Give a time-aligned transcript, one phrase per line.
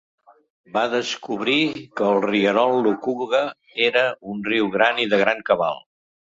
[0.77, 1.57] Va descobrir
[1.99, 3.45] que el rierol Lukuga
[3.91, 5.83] era un riu gran i de gran cabal.